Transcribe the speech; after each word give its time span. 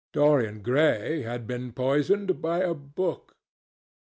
Dorian 0.13 0.63
Gray 0.63 1.21
had 1.21 1.45
been 1.45 1.73
poisoned 1.73 2.41
by 2.41 2.61
a 2.61 2.73
book. 2.73 3.35